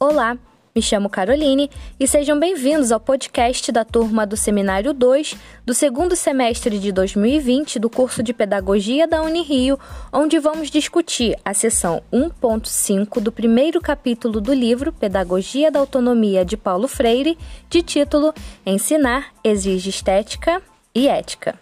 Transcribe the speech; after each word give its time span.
Olá, 0.00 0.38
me 0.72 0.80
chamo 0.80 1.10
Caroline 1.10 1.68
e 1.98 2.06
sejam 2.06 2.38
bem-vindos 2.38 2.92
ao 2.92 3.00
podcast 3.00 3.72
da 3.72 3.84
turma 3.84 4.24
do 4.24 4.36
Seminário 4.36 4.94
2 4.94 5.36
do 5.66 5.74
segundo 5.74 6.14
semestre 6.14 6.78
de 6.78 6.92
2020 6.92 7.80
do 7.80 7.90
curso 7.90 8.22
de 8.22 8.32
Pedagogia 8.32 9.08
da 9.08 9.20
Unirio, 9.22 9.76
onde 10.12 10.38
vamos 10.38 10.70
discutir 10.70 11.36
a 11.44 11.52
seção 11.52 12.00
1.5 12.12 13.18
do 13.18 13.32
primeiro 13.32 13.80
capítulo 13.80 14.40
do 14.40 14.54
livro 14.54 14.92
Pedagogia 14.92 15.68
da 15.68 15.80
Autonomia 15.80 16.44
de 16.44 16.56
Paulo 16.56 16.86
Freire, 16.86 17.36
de 17.68 17.82
título 17.82 18.32
Ensinar 18.64 19.34
exige 19.42 19.90
estética 19.90 20.62
e 20.94 21.08
ética. 21.08 21.58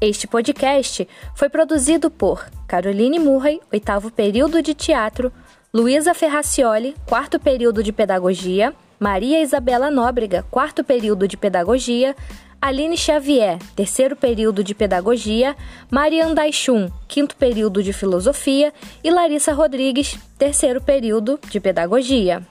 Este 0.00 0.26
podcast 0.26 1.06
foi 1.34 1.50
produzido 1.50 2.10
por 2.10 2.50
Caroline 2.66 3.18
Murray, 3.18 3.60
oitavo 3.70 4.10
período 4.10 4.62
de 4.62 4.72
teatro, 4.72 5.30
Luísa 5.74 6.14
Ferracioli, 6.14 6.94
quarto 7.06 7.38
período 7.38 7.82
de 7.82 7.92
Pedagogia, 7.92 8.72
Maria 8.98 9.42
Isabela 9.42 9.90
Nóbrega, 9.90 10.44
quarto 10.50 10.82
período 10.82 11.28
de 11.28 11.36
Pedagogia, 11.36 12.16
Aline 12.60 12.96
Xavier, 12.96 13.58
terceiro 13.74 14.16
período 14.16 14.64
de 14.64 14.74
Pedagogia, 14.74 15.54
Marian 15.90 16.32
Daixum, 16.32 16.88
quinto 17.06 17.36
período 17.36 17.82
de 17.82 17.92
Filosofia. 17.92 18.72
E 19.04 19.10
Larissa 19.10 19.52
Rodrigues, 19.52 20.18
terceiro 20.38 20.80
período 20.80 21.38
de 21.50 21.60
Pedagogia. 21.60 22.42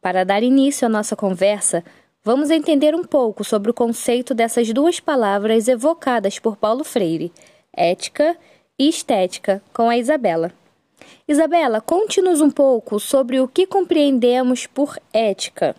Para 0.00 0.24
dar 0.24 0.42
início 0.42 0.86
à 0.86 0.88
nossa 0.88 1.14
conversa, 1.14 1.84
vamos 2.24 2.50
entender 2.50 2.94
um 2.94 3.04
pouco 3.04 3.44
sobre 3.44 3.70
o 3.70 3.74
conceito 3.74 4.34
dessas 4.34 4.72
duas 4.72 4.98
palavras 5.00 5.68
evocadas 5.68 6.38
por 6.38 6.56
Paulo 6.56 6.82
Freire, 6.82 7.32
ética 7.72 8.36
e 8.78 8.88
estética 8.88 9.62
com 9.72 9.88
a 9.90 9.96
Isabela. 9.96 10.52
Isabela, 11.26 11.80
conte-nos 11.80 12.40
um 12.40 12.50
pouco 12.50 13.00
sobre 13.00 13.40
o 13.40 13.48
que 13.48 13.66
compreendemos 13.66 14.66
por 14.66 14.96
ética. 15.12 15.74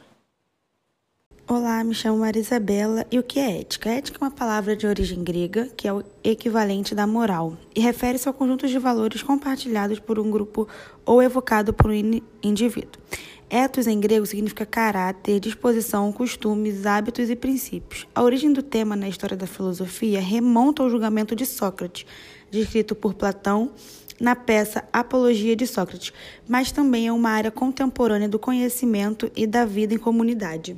Olá, 1.47 1.83
me 1.83 1.95
chamo 1.95 2.19
Maria 2.19 2.41
Isabela 2.41 3.07
e 3.09 3.17
o 3.17 3.23
que 3.23 3.39
é 3.39 3.61
ética? 3.61 3.89
Ética 3.89 4.19
é 4.21 4.25
uma 4.25 4.29
palavra 4.29 4.75
de 4.75 4.85
origem 4.85 5.23
grega 5.23 5.67
que 5.75 5.87
é 5.87 5.93
o 5.93 6.03
equivalente 6.23 6.93
da 6.93 7.07
moral 7.07 7.57
e 7.75 7.79
refere-se 7.79 8.27
ao 8.27 8.33
conjunto 8.35 8.67
de 8.67 8.77
valores 8.77 9.23
compartilhados 9.23 9.97
por 9.97 10.19
um 10.19 10.29
grupo 10.29 10.67
ou 11.03 11.23
evocado 11.23 11.73
por 11.73 11.89
um 11.89 12.21
indivíduo. 12.43 13.01
Ethos 13.49 13.87
em 13.87 13.99
grego 13.99 14.27
significa 14.27 14.63
caráter, 14.63 15.39
disposição, 15.39 16.11
costumes, 16.11 16.85
hábitos 16.85 17.31
e 17.31 17.35
princípios. 17.35 18.07
A 18.13 18.21
origem 18.21 18.53
do 18.53 18.61
tema 18.61 18.95
na 18.95 19.09
história 19.09 19.35
da 19.35 19.47
filosofia 19.47 20.21
remonta 20.21 20.83
ao 20.83 20.89
julgamento 20.89 21.35
de 21.35 21.47
Sócrates, 21.47 22.05
descrito 22.51 22.95
por 22.95 23.13
Platão 23.13 23.71
na 24.19 24.35
peça 24.35 24.83
Apologia 24.91 25.55
de 25.55 25.65
Sócrates, 25.65 26.11
mas 26.47 26.71
também 26.71 27.07
é 27.07 27.11
uma 27.11 27.29
área 27.29 27.51
contemporânea 27.51 28.27
do 28.27 28.37
conhecimento 28.37 29.31
e 29.35 29.47
da 29.47 29.65
vida 29.65 29.93
em 29.93 29.97
comunidade. 29.97 30.75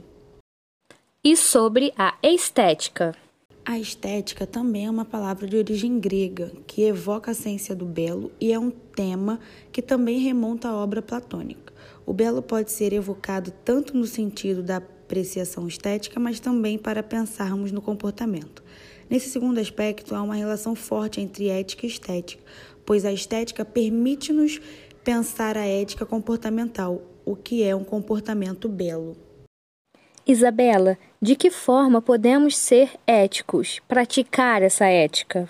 E 1.23 1.35
sobre 1.35 1.93
a 1.97 2.15
estética? 2.23 3.15
A 3.63 3.77
estética 3.77 4.47
também 4.47 4.87
é 4.87 4.89
uma 4.89 5.05
palavra 5.05 5.45
de 5.47 5.55
origem 5.55 5.99
grega, 5.99 6.51
que 6.65 6.81
evoca 6.81 7.29
a 7.29 7.33
ciência 7.35 7.75
do 7.75 7.85
belo 7.85 8.31
e 8.39 8.51
é 8.51 8.57
um 8.57 8.71
tema 8.71 9.39
que 9.71 9.83
também 9.83 10.19
remonta 10.19 10.69
à 10.69 10.75
obra 10.75 11.01
platônica. 11.01 11.71
O 12.03 12.11
belo 12.11 12.41
pode 12.41 12.71
ser 12.71 12.91
evocado 12.91 13.53
tanto 13.63 13.95
no 13.95 14.07
sentido 14.07 14.63
da 14.63 14.81
apreciação 15.11 15.67
estética, 15.67 16.19
mas 16.19 16.39
também 16.39 16.77
para 16.77 17.03
pensarmos 17.03 17.71
no 17.71 17.81
comportamento. 17.81 18.63
Nesse 19.09 19.29
segundo 19.29 19.59
aspecto, 19.59 20.15
há 20.15 20.23
uma 20.23 20.35
relação 20.35 20.73
forte 20.73 21.19
entre 21.19 21.49
ética 21.49 21.85
e 21.85 21.89
estética, 21.89 22.41
pois 22.85 23.03
a 23.03 23.11
estética 23.11 23.65
permite-nos 23.65 24.61
pensar 25.03 25.57
a 25.57 25.65
ética 25.65 26.05
comportamental, 26.05 27.01
o 27.25 27.35
que 27.35 27.61
é 27.61 27.75
um 27.75 27.83
comportamento 27.83 28.69
belo. 28.69 29.17
Isabela, 30.25 30.97
de 31.21 31.35
que 31.35 31.51
forma 31.51 32.01
podemos 32.01 32.55
ser 32.55 32.91
éticos, 33.05 33.81
praticar 33.87 34.61
essa 34.61 34.85
ética? 34.85 35.47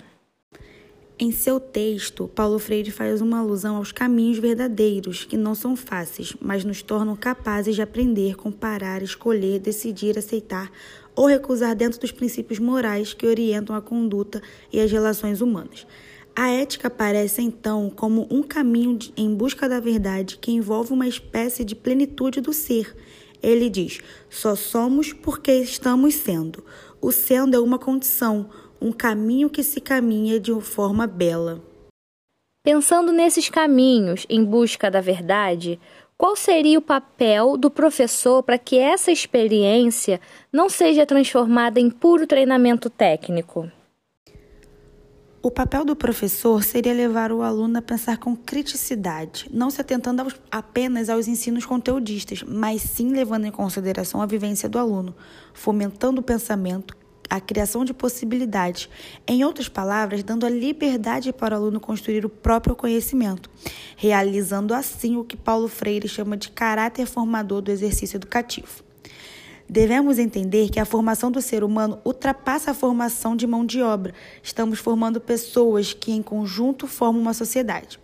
Em 1.18 1.30
seu 1.30 1.60
texto, 1.60 2.26
Paulo 2.34 2.58
Freire 2.58 2.90
faz 2.90 3.20
uma 3.20 3.38
alusão 3.38 3.76
aos 3.76 3.92
caminhos 3.92 4.38
verdadeiros, 4.38 5.24
que 5.24 5.36
não 5.36 5.54
são 5.54 5.76
fáceis, 5.76 6.34
mas 6.40 6.64
nos 6.64 6.82
tornam 6.82 7.14
capazes 7.14 7.74
de 7.74 7.82
aprender, 7.82 8.34
comparar, 8.34 9.02
escolher, 9.02 9.60
decidir, 9.60 10.18
aceitar 10.18 10.72
ou 11.14 11.26
recusar 11.26 11.76
dentro 11.76 12.00
dos 12.00 12.10
princípios 12.10 12.58
morais 12.58 13.12
que 13.12 13.26
orientam 13.26 13.76
a 13.76 13.82
conduta 13.82 14.42
e 14.72 14.80
as 14.80 14.90
relações 14.90 15.40
humanas. 15.40 15.86
A 16.34 16.48
ética 16.48 16.88
aparece 16.88 17.42
então 17.42 17.90
como 17.90 18.26
um 18.30 18.42
caminho 18.42 18.98
em 19.14 19.34
busca 19.34 19.68
da 19.68 19.78
verdade 19.78 20.38
que 20.38 20.50
envolve 20.50 20.92
uma 20.92 21.06
espécie 21.06 21.62
de 21.62 21.76
plenitude 21.76 22.40
do 22.40 22.54
ser. 22.54 22.96
Ele 23.42 23.68
diz: 23.68 24.00
só 24.30 24.56
somos 24.56 25.12
porque 25.12 25.52
estamos 25.52 26.14
sendo. 26.14 26.64
O 27.02 27.12
sendo 27.12 27.54
é 27.54 27.60
uma 27.60 27.78
condição, 27.78 28.48
um 28.82 28.92
caminho 28.92 29.48
que 29.48 29.62
se 29.62 29.80
caminha 29.80 30.40
de 30.40 30.50
uma 30.50 30.60
forma 30.60 31.06
bela. 31.06 31.62
Pensando 32.64 33.12
nesses 33.12 33.48
caminhos 33.48 34.26
em 34.28 34.44
busca 34.44 34.90
da 34.90 35.00
verdade, 35.00 35.80
qual 36.18 36.36
seria 36.36 36.78
o 36.78 36.82
papel 36.82 37.56
do 37.56 37.70
professor 37.70 38.42
para 38.42 38.58
que 38.58 38.78
essa 38.78 39.10
experiência 39.10 40.20
não 40.52 40.68
seja 40.68 41.06
transformada 41.06 41.80
em 41.80 41.90
puro 41.90 42.26
treinamento 42.26 42.88
técnico? 42.88 43.70
O 45.44 45.50
papel 45.50 45.84
do 45.84 45.96
professor 45.96 46.62
seria 46.62 46.92
levar 46.92 47.32
o 47.32 47.42
aluno 47.42 47.76
a 47.76 47.82
pensar 47.82 48.16
com 48.18 48.36
criticidade, 48.36 49.48
não 49.52 49.70
se 49.70 49.80
atentando 49.80 50.22
aos, 50.22 50.36
apenas 50.48 51.10
aos 51.10 51.26
ensinos 51.26 51.66
conteudistas, 51.66 52.44
mas 52.44 52.80
sim 52.82 53.10
levando 53.10 53.46
em 53.46 53.50
consideração 53.50 54.22
a 54.22 54.26
vivência 54.26 54.68
do 54.68 54.78
aluno, 54.78 55.12
fomentando 55.52 56.20
o 56.20 56.24
pensamento, 56.24 56.96
a 57.32 57.40
criação 57.40 57.82
de 57.82 57.94
possibilidades. 57.94 58.90
Em 59.26 59.42
outras 59.42 59.66
palavras, 59.66 60.22
dando 60.22 60.44
a 60.44 60.50
liberdade 60.50 61.32
para 61.32 61.54
o 61.54 61.58
aluno 61.58 61.80
construir 61.80 62.26
o 62.26 62.28
próprio 62.28 62.76
conhecimento, 62.76 63.48
realizando 63.96 64.74
assim 64.74 65.16
o 65.16 65.24
que 65.24 65.34
Paulo 65.34 65.66
Freire 65.66 66.06
chama 66.06 66.36
de 66.36 66.50
caráter 66.50 67.06
formador 67.06 67.62
do 67.62 67.70
exercício 67.70 68.18
educativo. 68.18 68.84
Devemos 69.66 70.18
entender 70.18 70.68
que 70.68 70.78
a 70.78 70.84
formação 70.84 71.30
do 71.30 71.40
ser 71.40 71.64
humano 71.64 71.98
ultrapassa 72.04 72.72
a 72.72 72.74
formação 72.74 73.34
de 73.34 73.46
mão 73.46 73.64
de 73.64 73.80
obra. 73.80 74.12
Estamos 74.42 74.78
formando 74.78 75.18
pessoas 75.18 75.94
que, 75.94 76.12
em 76.12 76.20
conjunto, 76.20 76.86
formam 76.86 77.22
uma 77.22 77.32
sociedade. 77.32 77.98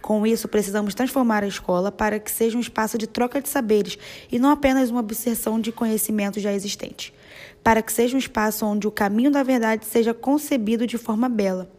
Com 0.00 0.26
isso, 0.26 0.48
precisamos 0.48 0.94
transformar 0.94 1.44
a 1.44 1.48
escola 1.48 1.92
para 1.92 2.18
que 2.18 2.30
seja 2.30 2.56
um 2.56 2.60
espaço 2.60 2.96
de 2.96 3.06
troca 3.06 3.40
de 3.40 3.48
saberes 3.48 3.98
e 4.30 4.38
não 4.38 4.50
apenas 4.50 4.90
uma 4.90 5.00
obsessão 5.00 5.60
de 5.60 5.70
conhecimentos 5.70 6.42
já 6.42 6.52
existentes 6.52 7.12
para 7.62 7.82
que 7.82 7.92
seja 7.92 8.16
um 8.16 8.18
espaço 8.18 8.64
onde 8.66 8.86
o 8.86 8.90
caminho 8.90 9.30
da 9.30 9.42
verdade 9.42 9.84
seja 9.86 10.14
concebido 10.14 10.86
de 10.86 10.98
forma 10.98 11.28
bela. 11.28 11.70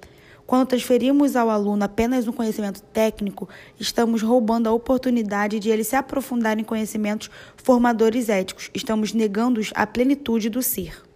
Quando 0.46 0.68
transferimos 0.68 1.36
ao 1.36 1.50
aluno 1.50 1.84
apenas 1.84 2.28
um 2.28 2.34
conhecimento 2.34 2.82
técnico, 2.82 3.48
estamos 3.80 4.22
roubando 4.22 4.68
a 4.68 4.74
oportunidade 4.74 5.60
de 5.60 5.70
ele 5.70 5.84
se 5.84 5.96
aprofundar 5.96 6.60
em 6.60 6.64
conhecimentos 6.64 7.30
formadores 7.56 8.28
éticos. 8.28 8.70
Estamos 8.74 9.14
negando-os 9.14 9.72
a 9.74 9.88
plenitude 9.88 10.50
do 10.50 10.62
ser. 10.62 11.11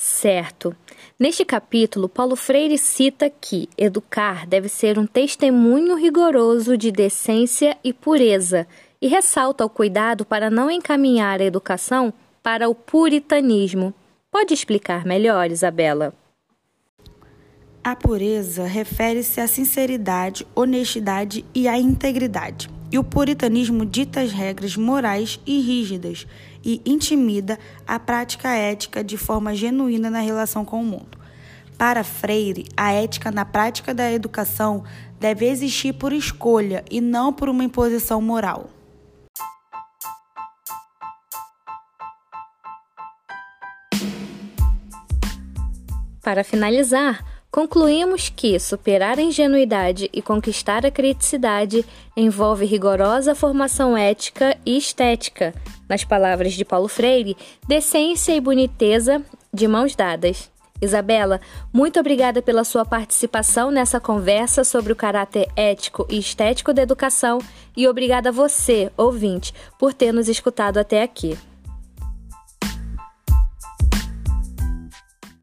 Certo. 0.00 0.76
Neste 1.18 1.44
capítulo, 1.44 2.08
Paulo 2.08 2.36
Freire 2.36 2.78
cita 2.78 3.28
que 3.28 3.68
educar 3.76 4.46
deve 4.46 4.68
ser 4.68 4.96
um 4.96 5.04
testemunho 5.04 5.96
rigoroso 5.96 6.78
de 6.78 6.92
decência 6.92 7.76
e 7.82 7.92
pureza 7.92 8.64
e 9.02 9.08
ressalta 9.08 9.64
o 9.64 9.68
cuidado 9.68 10.24
para 10.24 10.48
não 10.50 10.70
encaminhar 10.70 11.40
a 11.40 11.44
educação 11.44 12.14
para 12.40 12.68
o 12.68 12.76
puritanismo. 12.76 13.92
Pode 14.30 14.54
explicar 14.54 15.04
melhor, 15.04 15.50
Isabela? 15.50 16.14
A 17.82 17.96
pureza 17.96 18.66
refere-se 18.66 19.40
à 19.40 19.48
sinceridade, 19.48 20.46
honestidade 20.54 21.44
e 21.52 21.66
à 21.66 21.76
integridade. 21.76 22.70
E 22.90 22.98
o 22.98 23.04
puritanismo 23.04 23.84
dita 23.84 24.20
as 24.20 24.32
regras 24.32 24.76
morais 24.76 25.38
e 25.46 25.60
rígidas 25.60 26.26
e 26.64 26.80
intimida 26.86 27.58
a 27.86 27.98
prática 27.98 28.48
ética 28.48 29.04
de 29.04 29.16
forma 29.16 29.54
genuína 29.54 30.08
na 30.08 30.20
relação 30.20 30.64
com 30.64 30.80
o 30.80 30.84
mundo. 30.84 31.18
Para 31.76 32.02
Freire, 32.02 32.64
a 32.76 32.92
ética 32.92 33.30
na 33.30 33.44
prática 33.44 33.94
da 33.94 34.10
educação 34.10 34.82
deve 35.20 35.46
existir 35.46 35.92
por 35.92 36.12
escolha 36.12 36.84
e 36.90 37.00
não 37.00 37.32
por 37.32 37.48
uma 37.48 37.62
imposição 37.62 38.20
moral. 38.20 38.70
Para 46.22 46.42
finalizar, 46.42 47.24
concluímos 47.50 48.28
que 48.28 48.58
superar 48.58 49.18
a 49.18 49.22
ingenuidade 49.22 50.08
e 50.12 50.20
conquistar 50.20 50.84
a 50.84 50.90
criticidade 50.90 51.84
envolve 52.16 52.64
rigorosa 52.64 53.34
formação 53.34 53.96
ética 53.96 54.56
e 54.64 54.76
estética, 54.76 55.54
nas 55.88 56.04
palavras 56.04 56.52
de 56.52 56.64
Paulo 56.64 56.88
Freire, 56.88 57.36
decência 57.66 58.34
e 58.34 58.40
boniteza 58.40 59.22
de 59.52 59.66
mãos 59.66 59.94
dadas. 59.94 60.50
Isabela, 60.80 61.40
muito 61.72 61.98
obrigada 61.98 62.40
pela 62.40 62.62
sua 62.62 62.84
participação 62.84 63.70
nessa 63.70 63.98
conversa 63.98 64.62
sobre 64.62 64.92
o 64.92 64.96
caráter 64.96 65.48
ético 65.56 66.06
e 66.08 66.18
estético 66.18 66.72
da 66.72 66.82
educação 66.82 67.40
e 67.76 67.88
obrigada 67.88 68.28
a 68.28 68.32
você, 68.32 68.90
ouvinte, 68.96 69.52
por 69.78 69.92
ter 69.92 70.12
nos 70.12 70.28
escutado 70.28 70.78
até 70.78 71.02
aqui. 71.02 71.36